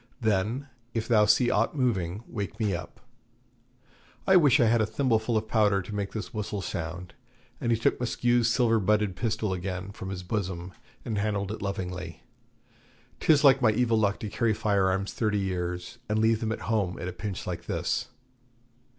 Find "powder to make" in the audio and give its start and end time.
5.47-6.11